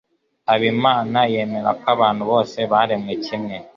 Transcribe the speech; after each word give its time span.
Habimana 0.49 1.19
yemera 1.33 1.69
ko 1.79 1.85
abantu 1.95 2.23
bose 2.31 2.57
baremwe 2.71 3.13
kimwe. 3.25 3.55